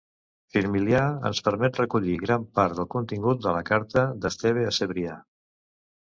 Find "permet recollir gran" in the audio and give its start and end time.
1.47-2.47